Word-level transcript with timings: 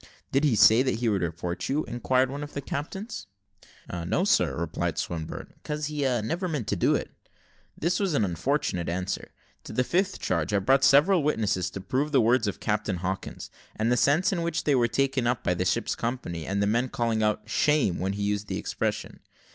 "Did 0.31 0.43
he 0.43 0.55
say 0.55 0.81
that 0.81 0.95
he 0.95 1.09
would 1.09 1.21
report 1.21 1.69
you?" 1.69 1.83
inquired 1.85 2.31
one 2.31 2.41
of 2.41 2.53
the 2.55 2.59
captains. 2.61 3.27
"No, 4.07 4.23
sir," 4.23 4.55
replied 4.57 4.97
Swinburne, 4.97 5.53
"'cause 5.63 5.85
he 5.85 6.01
never 6.23 6.47
meant 6.47 6.65
to 6.69 6.75
do 6.75 6.95
it." 6.95 7.11
This 7.77 7.99
was 7.99 8.15
an 8.15 8.25
unfortunate 8.25 8.89
answer. 8.89 9.31
To 9.63 9.71
the 9.71 9.83
fifth 9.83 10.17
charge, 10.17 10.53
I 10.53 10.57
brought 10.57 10.83
several 10.83 11.21
witnesses 11.21 11.69
to 11.69 11.81
prove 11.81 12.11
the 12.11 12.19
words 12.19 12.47
of 12.47 12.59
Captain 12.59 12.95
Hawkins, 12.95 13.51
and 13.75 13.91
the 13.91 13.95
sense 13.95 14.33
in 14.33 14.41
which 14.41 14.63
they 14.63 14.73
were 14.73 14.87
taken 14.87 15.31
by 15.43 15.53
the 15.53 15.65
ship's 15.65 15.93
company, 15.93 16.47
and 16.47 16.63
the 16.63 16.65
men 16.65 16.89
calling 16.89 17.21
out 17.21 17.47
"Shame!" 17.47 17.99
when 17.99 18.13
he 18.13 18.23
used 18.23 18.47
the 18.47 18.57
expression. 18.57 19.19